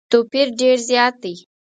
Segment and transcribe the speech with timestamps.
[0.11, 1.33] توپیر ډېر زیات دی.